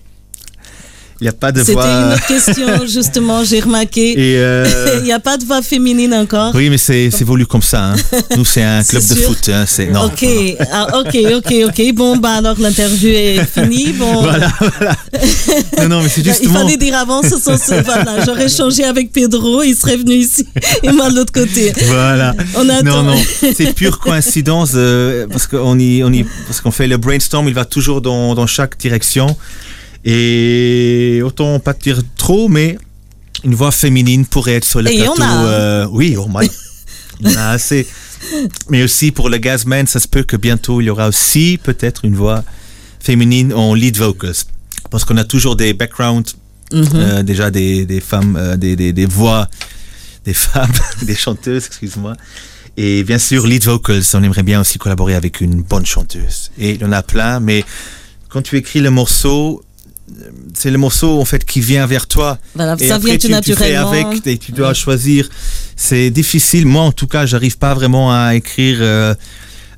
[1.20, 1.86] Il n'y a pas de C'était voix.
[1.88, 4.14] une autre question, justement, j'ai remarqué.
[4.18, 4.66] Euh,
[5.00, 6.54] Il n'y a pas de voix féminine encore.
[6.56, 7.94] oui, mais c'est voulu comme ça.
[7.94, 7.96] hein.
[8.38, 9.50] Nous, c'est un club de foot.
[9.50, 9.66] hein.
[9.92, 10.06] Non.
[10.06, 10.26] ok,
[10.72, 11.94] ah, ok, ok, ok.
[11.96, 13.94] Bon, bah alors l'interview est finie.
[13.94, 14.96] Bon, Voilà, voilà.
[15.80, 16.60] Non, non, mais c'est il justement.
[16.60, 20.46] fallait dire avant, ce sont voilà, j'aurais changé avec Pedro, il serait venu ici
[20.84, 21.74] et moi de l'autre côté.
[21.88, 22.34] Voilà.
[22.56, 22.84] On attend.
[22.84, 23.16] Non, non,
[23.56, 27.54] c'est pure coïncidence euh, parce qu'on y, on y, parce qu'on fait le brainstorm, il
[27.54, 29.36] va toujours dans, dans chaque direction.
[30.06, 32.78] Et autant pas dire trop, mais
[33.44, 35.22] une voix féminine pourrait être sur le Et plateau.
[35.22, 35.46] a.
[35.48, 36.50] euh, oui, oh my.
[37.26, 37.88] En a assez.
[38.70, 42.06] Mais aussi pour le Gazman, ça se peut que bientôt il y aura aussi peut-être
[42.06, 42.44] une voix
[43.00, 44.36] féminine en lead vocals.
[44.92, 46.36] Parce qu'on a toujours des backgrounds,
[46.74, 46.88] Mhm.
[46.96, 49.48] euh, déjà des, des femmes, euh, des, des, des voix,
[50.26, 50.72] des femmes,
[51.04, 52.14] des chanteuses, excuse-moi.
[52.76, 56.52] Et bien sûr, lead vocals, on aimerait bien aussi collaborer avec une bonne chanteuse.
[56.60, 57.64] Et il y en a plein, mais
[58.30, 59.64] quand tu écris le morceau,
[60.54, 62.40] c'est le morceau en fait qui vient vers toi.
[62.56, 64.10] Voilà, et ça après, vient tu, tu fais naturellement.
[64.10, 65.30] avec et tu dois choisir.
[65.76, 66.66] C'est difficile.
[66.66, 68.78] Moi, en tout cas, j'arrive pas vraiment à écrire.
[68.82, 69.14] euh,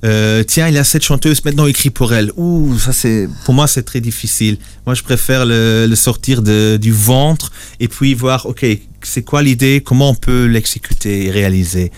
[0.06, 2.32] euh, tiens, il y a cette chanteuse, maintenant écrit pour elle.
[2.38, 4.58] Ouh, ça c'est, pour moi, c'est très difficile.
[4.86, 8.66] Moi, je préfère le, le sortir de, du ventre et puis voir, ok,
[9.04, 11.92] c'est quoi l'idée, comment on peut l'exécuter et réaliser?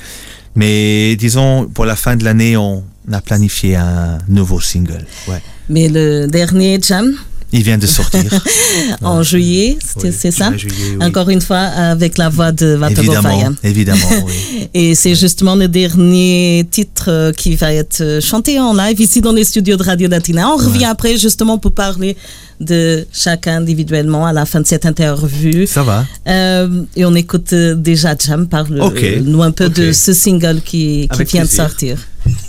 [0.55, 5.05] Mais disons, pour la fin de l'année, on a planifié un nouveau single.
[5.27, 5.41] Ouais.
[5.69, 7.13] Mais le dernier jam
[7.53, 8.23] Il vient de sortir.
[9.01, 11.05] en juillet, c'était- Oui, c'est ça juillet, oui.
[11.05, 14.67] Encore une fois, avec la voix de Vata évidemment, évidemment, oui.
[14.73, 19.21] Et c'est justement le dernier titre euh, qui va être euh, chanté en live ici
[19.21, 20.49] dans les studios de Radio Latina.
[20.49, 22.15] On revient après justement pour parler
[22.61, 25.65] de chacun individuellement à la fin de cette interview.
[25.65, 26.05] Ça va.
[26.27, 29.03] Euh, et on écoute euh, déjà Jam parle Ok.
[29.23, 31.97] nous un peu de ce single qui, vient de sortir.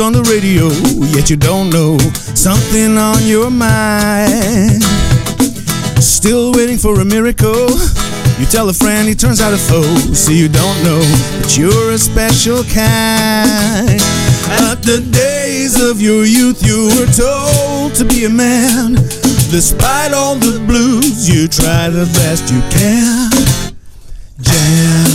[0.00, 0.68] on the radio,
[1.16, 1.98] yet you don't know
[2.34, 4.82] something on your mind.
[5.98, 7.70] Still waiting for a miracle.
[8.38, 9.82] You tell a friend, he turns out a foe.
[10.12, 11.00] So you don't know
[11.40, 13.98] that you're a special kind.
[14.70, 18.94] At the days of your youth, you were told to be a man.
[19.50, 23.30] Despite all the blues, you try the best you can.
[24.40, 25.07] Jam,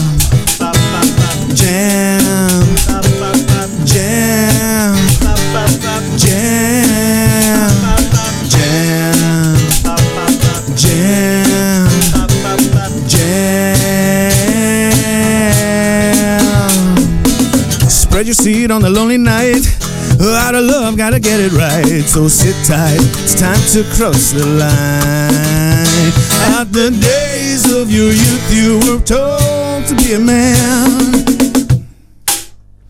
[22.13, 23.01] so sit tight.
[23.23, 26.13] It's time to cross the line.
[26.53, 31.25] At the days of your youth, you were told to be a man.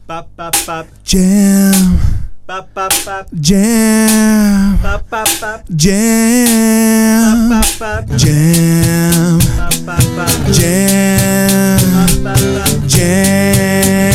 [0.05, 0.87] Bop, bop, bop.
[1.05, 1.99] Jam.
[3.39, 4.77] Jam.
[5.77, 7.49] Jam.
[8.17, 9.39] Jam.
[10.51, 11.79] Jam.
[12.87, 14.12] Jam.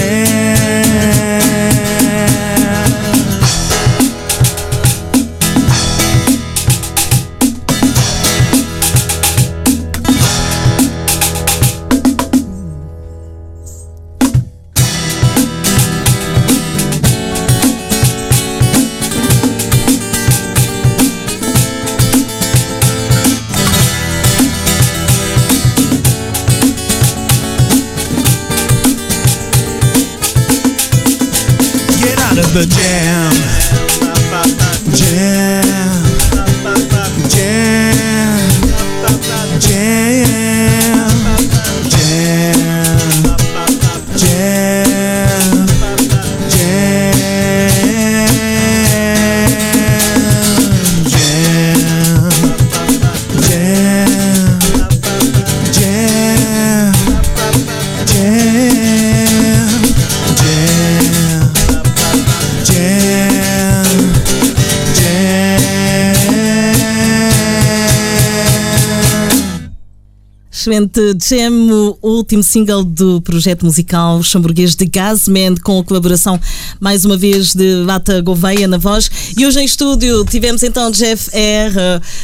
[70.69, 71.01] Excelente
[71.73, 76.39] o último single do projeto musical chamburguês de Gasman, com a colaboração
[76.79, 79.11] mais uma vez de Vata Gouveia na voz.
[79.35, 81.75] E hoje em estúdio tivemos então Jeff R,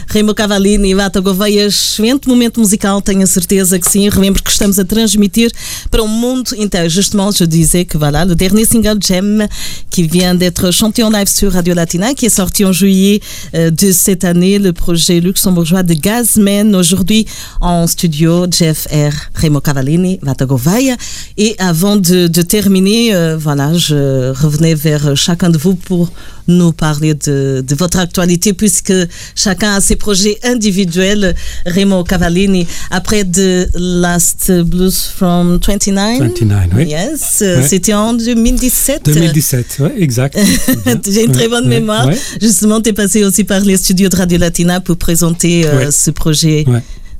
[0.09, 1.69] Remo Cavallini e Vata Gouveia.
[1.69, 4.11] Excelente momento musical, tenho a certeza que sim.
[4.11, 5.51] Relembro que estamos a transmitir
[5.91, 6.91] para o mundo inteiro.
[6.91, 9.49] Justement, je disais que voilà, le dernier single Jam
[9.89, 13.21] qui vient d'être chanté en live sur Radio Latina, qui est sorti en juillet
[13.55, 16.75] euh, de cette année, le projet luxembourgeois de Gazman.
[16.75, 17.27] Aujourd'hui
[17.61, 20.97] en studio, Jeff R, Remo Cavallini, Vata Gouveia.
[21.37, 26.11] Et avant de, de terminer, euh, voilà, je revenais vers chacun de vous pour
[26.47, 28.93] nous parler de, de votre actualité, puisque
[29.35, 31.35] chacun a ses projets individuels.
[31.67, 36.19] Remo Cavallini, après The Last Blues from 29.
[36.21, 36.87] 29, oui.
[36.89, 37.67] Yes, euh, Ouais.
[37.69, 39.05] c'était en 2017.
[39.07, 40.37] 2017, ouais, exact.
[41.09, 42.07] J'ai une très bonne ouais, mémoire.
[42.07, 42.19] ouais.
[42.41, 46.11] Justement, tu es passé aussi par les studios de Radio Latina pour présenter euh, ce
[46.11, 46.65] projet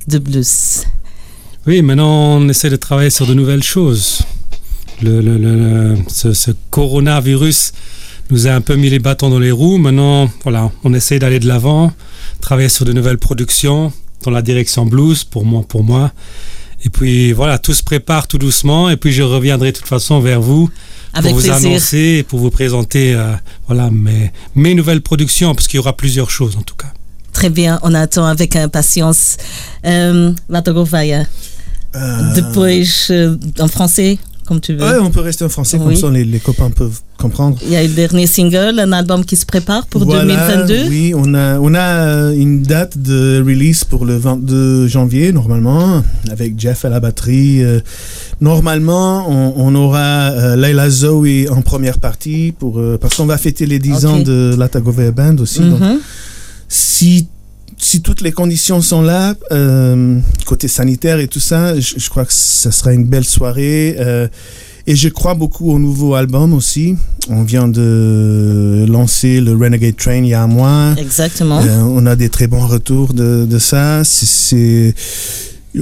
[0.07, 0.83] de blues.
[1.67, 4.19] Oui, maintenant on essaie de travailler sur de nouvelles choses.
[5.01, 7.71] Le, le- le- ce, ce coronavirus
[8.31, 9.77] nous a un peu mis les bâtons dans les roues.
[9.77, 11.91] Maintenant, voilà, on essaie d'aller de l'avant,
[12.41, 13.91] travailler sur de nouvelles productions
[14.23, 16.11] dans la direction blues pour moi, pour moi.
[16.85, 18.89] Et puis voilà, tout se prépare tout doucement.
[18.89, 20.69] Et puis je reviendrai de toute façon vers vous
[21.13, 21.69] Avec pour vous plaisir.
[21.69, 23.33] annoncer et pour vous présenter euh,
[23.67, 26.93] voilà mes, mes nouvelles productions parce qu'il y aura plusieurs choses en tout cas.
[27.33, 29.35] Très bien, on attend avec impatience.
[29.85, 30.31] Euh,
[31.95, 32.67] Euh, depois,
[33.11, 34.81] euh, en français, comme tu veux.
[34.83, 35.85] Ouais, on peut rester en français, Oui.
[35.85, 37.57] comme ça les, les copains peuvent comprendre.
[37.63, 40.23] Il y a le dernier single, un album qui se prépare pour Voilà,
[40.65, 40.89] 2022.
[40.89, 46.03] Oui, on a, on a euh, une date de release pour le 22 janvier, normalement,
[46.29, 47.63] avec Jeff à la batterie.
[47.63, 47.79] Euh,
[48.41, 53.37] Normalement, on, on aura euh, Leila Zoe en première partie, pour, euh, parce qu'on va
[53.37, 54.11] fêter les 10 Ok.
[54.11, 55.61] ans de la Tagovea Band aussi.
[55.61, 55.99] donc Mhm.
[56.67, 57.27] si,
[57.77, 62.25] si toutes les conditions sont là, euh, côté sanitaire et tout ça, je, je crois
[62.25, 63.95] que ça sera une belle soirée.
[63.99, 64.27] euh,
[64.87, 66.95] et je crois beaucoup au nouveau album aussi.
[67.27, 70.93] On vient de lancer le Renegade Train il y a un mois.
[70.97, 71.59] Exactement.
[71.59, 74.03] Euh, on a des très bons retours de, de ça.
[74.03, 74.93] C'est- C'est,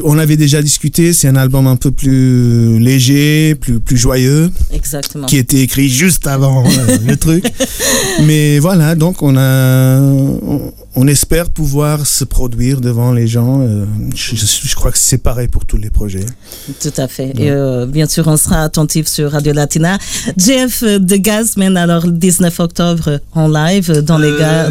[0.03, 1.13] on avait déjà discuté.
[1.13, 5.25] C'est un album un peu plus léger, plus plus joyeux, Exactement.
[5.27, 7.45] qui était écrit juste avant euh, le truc.
[8.23, 13.61] Mais voilà, donc on a, on, on espère pouvoir se produire devant les gens.
[13.61, 13.85] euh,
[14.15, 16.25] je, crois que c'est pareil pour tous les projets.
[16.81, 17.33] Tout à fait.
[17.37, 19.97] Et euh, bien sûr, on sera attentif sur Radio Latina.
[20.37, 24.69] Jeff euh, de Gazman, alors le 19 octobre en live euh, dans les gars.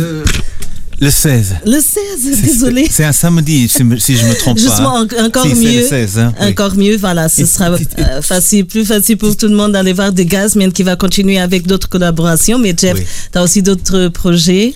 [1.02, 1.54] Euh, Le 16.
[1.66, 2.86] Le 16, désolé.
[2.90, 3.80] C'est un samedi, si,
[4.16, 5.22] je me trompe Justement, pas.
[5.22, 5.80] en- encore Si, mieux.
[5.80, 6.46] le 16, hein, oui.
[6.50, 10.12] Encore mieux, voilà, ce sera euh, facile, plus facile pour tout le monde d'aller voir
[10.12, 12.58] des Gazmen qui va continuer avec d'autres collaborations.
[12.58, 13.04] Mais Jeff, Oui.
[13.32, 14.74] tu as aussi d'autres projets?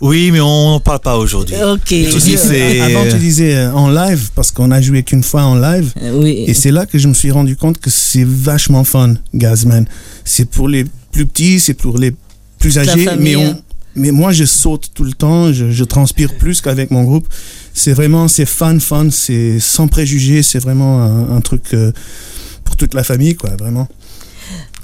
[0.00, 1.54] Oui, mais on n'en parle pas aujourd'hui.
[1.72, 1.88] Ok.
[1.88, 5.54] Dis, c'est- Avant, tu disais euh, en live, parce qu'on a joué qu'une fois en
[5.54, 5.92] live.
[6.02, 6.44] Euh, oui.
[6.46, 9.86] Et c'est là que je me suis rendu compte que c'est vachement fun, Gazman.
[10.24, 12.12] C'est pour les plus petits, c'est pour les
[12.58, 13.58] plus âgés, famille, mais, hein.
[13.96, 17.28] Mais moi je saute tout le temps, je, je transpire plus qu'avec mon groupe.
[17.72, 21.92] C'est vraiment, c'est fun, fun, c'est sans préjugés, c'est vraiment un, un truc euh,
[22.64, 23.88] pour toute la famille, quoi, vraiment.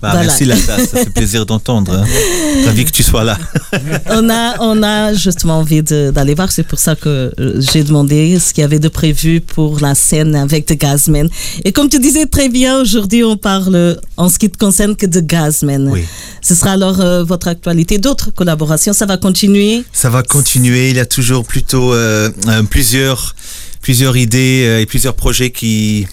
[0.02, 0.26] Bah, Voilà.
[0.26, 1.92] Merci Lata, ça fait plaisir d'entendre.
[1.92, 2.04] Hein.
[2.64, 3.38] Ravi que tu sois là.
[4.10, 6.50] on a, on a justement envie d'aller voir.
[6.52, 9.94] C'est pour ça que euh, j'ai demandé ce qu'il y avait de prévu pour la
[9.94, 11.28] scène avec The Gazmen.
[11.64, 15.06] Et comme tu disais très bien, aujourd'hui, on parle en ce qui te concerne que
[15.06, 15.88] de Gazmen.
[15.90, 16.04] Oui.
[16.40, 17.98] Ce sera alors euh, votre actualité.
[17.98, 19.84] D'autres collaborations, ça va continuer?
[19.92, 20.90] Ça va continuer.
[20.90, 22.30] Il y a toujours plutôt euh,
[22.70, 23.34] plusieurs,
[23.82, 26.06] plusieurs idées et plusieurs projets qui,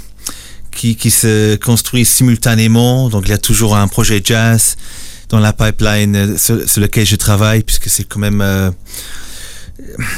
[0.78, 3.10] qui, qui se construisent simultanément.
[3.10, 4.78] Donc il y a toujours un projet jazz
[5.30, 8.72] dans la pipeline euh, sur, lequel je travaille puisque c'est quand même euh,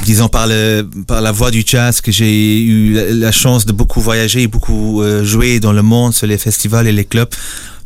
[0.04, 3.72] disons par le par la voie du jazz que j'ai eu la, la chance de
[3.72, 7.34] beaucoup voyager et beaucoup euh, jouer dans le monde sur les festivals et les clubs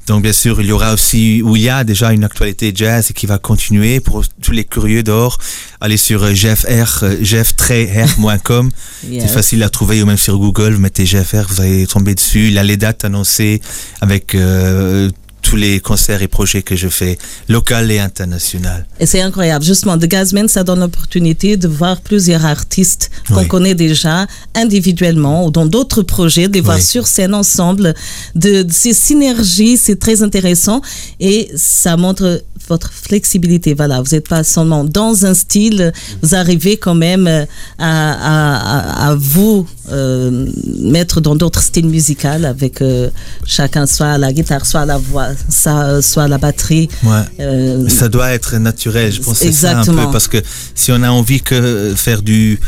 [0.06, 3.10] donc bien sûr, il y aura aussi, ou il y a déjà une actualité jazz
[3.10, 5.38] et qui va continuer pour tous les curieux dehors.
[5.80, 8.70] Allez sur euh, GFR, euh, gf-r.com.
[9.06, 9.24] Yes.
[9.24, 12.46] C'est facile à trouver ou même sur Google, vous mettez GFR, vous allez tomber dessus.
[12.46, 13.60] Il y a les dates annoncées
[14.00, 15.10] avec euh,
[15.44, 17.18] tous les concerts et projets que je fais,
[17.48, 18.86] local et international.
[18.98, 19.64] Et c'est incroyable.
[19.64, 23.48] Justement, The Gazmen, ça donne l'opportunité de voir plusieurs artistes qu'on Oui.
[23.48, 26.82] connaît déjà individuellement ou dans d'autres projets, de les voir Oui.
[26.82, 27.94] sur scène ensemble,
[28.34, 30.80] de, de ces synergies, c'est très intéressant
[31.20, 33.74] et ça montre votre flexibilité.
[33.74, 35.92] Voilà, vous n'êtes pas seulement dans un style,
[36.22, 37.44] vous arrivez quand même euh,
[37.78, 40.46] à, à, à, à vous euh,
[40.78, 42.14] mettre dans d'autres styles musicaux
[42.54, 43.10] avec euh,
[43.44, 46.88] chacun soit à la guitare, soit à la voix, ça, soit la batterie.
[47.02, 47.22] Ouais.
[47.40, 50.06] Euh, ça doit être naturel, je pense c'est ça un Exactement.
[50.06, 50.38] peu, parce que
[50.74, 52.58] si on a envie que faire du,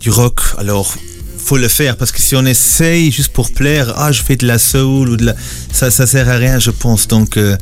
[0.00, 0.94] du rock, alors
[1.38, 4.46] faut le faire, parce que si on essaye juste pour plaire, ah je fais de
[4.46, 5.34] la soul ou de la,
[5.72, 7.06] ça ça sert à rien, je pense.
[7.06, 7.56] Donc, euh,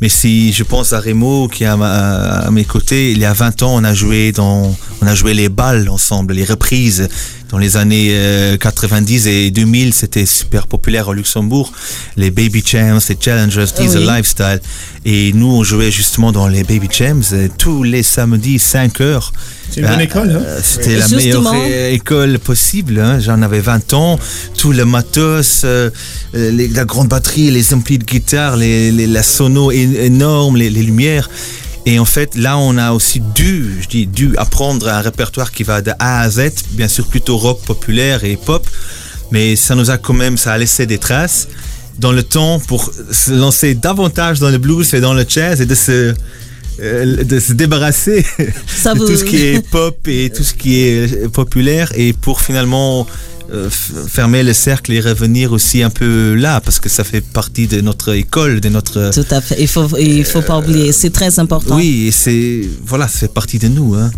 [0.00, 3.32] mais si je pense à Remo qui est à, à mes côtés, il y a
[3.32, 7.08] 20 ans, on a joué dans, on a joué les balles ensemble, les reprises
[7.50, 11.72] dans les années euh, 90 et 2000, c'était super populaire au Luxembourg.
[12.16, 14.06] Les Baby Champs, les Challengers, These Oui.
[14.06, 14.60] Lifestyle.
[15.04, 19.32] Et nous, on jouait justement dans les Baby Champs euh, tous les samedis, 5 heures.
[19.70, 21.52] C'est une bonne Euh, école, hein euh, C'était la Justement.
[21.52, 22.98] meilleure école possible.
[23.00, 23.18] hein.
[23.20, 24.18] J'en avais 20 ans.
[24.56, 25.90] Tout le matos, euh,
[26.34, 30.68] euh, les- la grande batterie, les amplis de guitare, les, les- la sono énorme, les,
[30.70, 31.28] les lumières.
[31.90, 35.62] Et en fait, là, on a aussi dû, je dis dû, apprendre un répertoire qui
[35.62, 38.66] va de A à Z, bien sûr plutôt rock populaire et pop,
[39.30, 41.48] mais ça nous a quand même, ça a laissé des traces
[41.98, 45.66] dans le temps pour se lancer davantage dans le blues et dans le jazz et
[45.66, 46.14] de se,
[46.80, 48.24] euh, de se débarrasser
[48.66, 52.12] Ça de vous- tout ce qui est pop et tout ce qui est populaire et
[52.12, 53.06] pour finalement
[54.08, 57.80] fermer le cercle et revenir aussi un peu là, parce que ça fait partie de
[57.80, 59.10] notre école, de notre.
[59.12, 59.56] Tout à fait.
[59.58, 60.92] Il faut, il faut pas oublier.
[60.92, 61.76] C'est très important.
[61.76, 63.94] Oui, et c'est voilà, ça fait partie de nous.
[63.94, 64.10] Hein.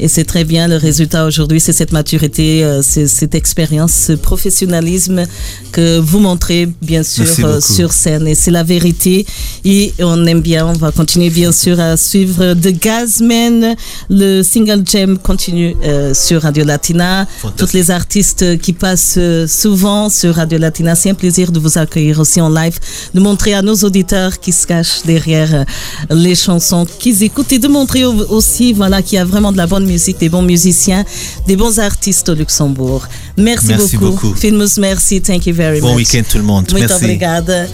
[0.00, 4.12] Et c'est très bien le résultat aujourd'hui, c'est cette maturité, euh, c'est cette expérience, ce
[4.12, 5.24] professionnalisme
[5.70, 8.26] que vous montrez bien sûr euh, sur scène.
[8.26, 9.26] Et c'est la vérité.
[9.64, 13.76] Et on aime bien, on va continuer bien sûr à suivre The Gazman.
[14.08, 17.26] Le single Jam continue euh, sur Radio Latina.
[17.56, 22.18] Toutes les artistes qui passent souvent sur Radio Latina, c'est un plaisir de vous accueillir
[22.18, 22.78] aussi en live,
[23.14, 25.64] de montrer à nos auditeurs qui se cachent derrière
[26.10, 29.66] les chansons qu'ils écoutent et de montrer aussi voilà, qu'il y a vraiment de la
[29.66, 31.04] bonne musique, des bons musiciens,
[31.46, 33.06] des bons artistes au Luxembourg.
[33.36, 34.28] Merci, merci beaucoup.
[34.28, 34.34] beaucoup.
[34.34, 35.20] Filmus, merci.
[35.20, 35.90] Thank you very much.
[35.90, 36.70] Bon week-end tout le monde.
[36.72, 37.04] Muito merci.
[37.04, 37.66] obrigada.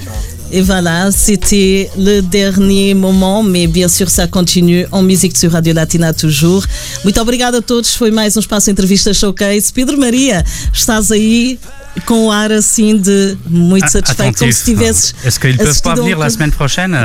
[0.51, 5.75] Et voilà, c'était le dernier moment, mais bien sûr ça continue en musique sur Radio
[5.75, 6.65] Latina toujours.
[7.05, 9.71] Muito obrigada a todos, foi mais um espaço entrevista showcase.
[9.71, 10.43] Pedro Maria,
[10.73, 11.59] estás aí?
[12.01, 15.15] Com um ar assim de muito satisfeito, como se tivesses.
[15.25, 16.97] Est-ce qu'ils peuvent pas venir la semaine prochaine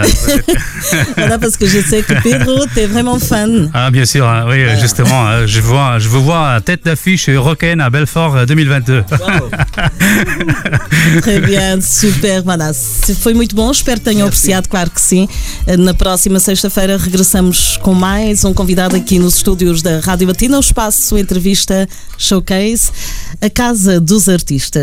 [1.15, 3.69] Voilà, parce que je sais que Pedro, tu es vraiment fan.
[3.73, 5.27] Ah, bien sûr, hein, oui, justement.
[5.27, 9.03] Hein, je, vois, je veux voir tête d'affiche Rocken à Belfort 2022.
[11.21, 12.43] Très bien, super.
[12.43, 12.71] Voilà,
[13.19, 13.71] foi muito bom.
[13.71, 15.27] Espero que tenham apreciado, claro que sim.
[15.77, 20.59] Na próxima sexta-feira regressamos com mais um convidado aqui nos estúdios da Rádio Batina, o
[20.59, 21.87] espaço entrevista
[22.17, 22.91] Showcase,
[23.41, 24.82] a casa dos artistas.